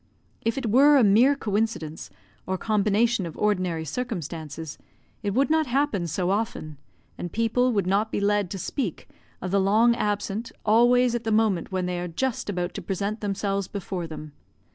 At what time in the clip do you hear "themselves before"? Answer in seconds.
13.21-14.07